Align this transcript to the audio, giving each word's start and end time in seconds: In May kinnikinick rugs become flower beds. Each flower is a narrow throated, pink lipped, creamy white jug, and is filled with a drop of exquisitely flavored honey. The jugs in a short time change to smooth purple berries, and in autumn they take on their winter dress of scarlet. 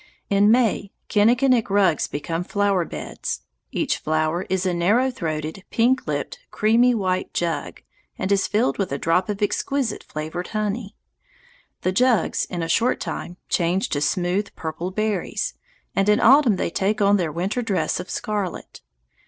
In 0.31 0.49
May 0.49 0.91
kinnikinick 1.09 1.69
rugs 1.69 2.07
become 2.07 2.43
flower 2.43 2.85
beds. 2.85 3.41
Each 3.71 3.99
flower 3.99 4.47
is 4.49 4.65
a 4.65 4.73
narrow 4.73 5.11
throated, 5.11 5.63
pink 5.69 6.07
lipped, 6.07 6.39
creamy 6.49 6.95
white 6.95 7.35
jug, 7.35 7.83
and 8.17 8.31
is 8.31 8.47
filled 8.47 8.79
with 8.79 8.91
a 8.91 8.97
drop 8.97 9.29
of 9.29 9.43
exquisitely 9.43 10.07
flavored 10.11 10.47
honey. 10.47 10.95
The 11.81 11.91
jugs 11.91 12.45
in 12.45 12.63
a 12.63 12.67
short 12.67 12.99
time 12.99 13.37
change 13.47 13.89
to 13.89 14.01
smooth 14.01 14.47
purple 14.55 14.89
berries, 14.89 15.53
and 15.95 16.09
in 16.09 16.19
autumn 16.19 16.55
they 16.55 16.71
take 16.71 16.99
on 16.99 17.17
their 17.17 17.31
winter 17.31 17.61
dress 17.61 17.99
of 17.99 18.09
scarlet. 18.09 18.81